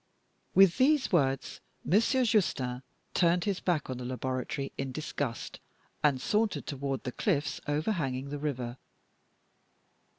With 0.55 0.79
these 0.79 1.11
words 1.11 1.61
Monsieur 1.85 2.23
Justin 2.23 2.81
turned 3.13 3.43
his 3.43 3.59
back 3.59 3.87
on 3.87 3.99
the 3.99 4.03
laboratory 4.03 4.71
in 4.75 4.91
disgust, 4.91 5.59
and 6.03 6.19
sauntered 6.19 6.65
toward 6.65 7.03
the 7.03 7.11
cliffs 7.11 7.61
overhanging 7.67 8.29
the 8.31 8.39
river. 8.39 8.77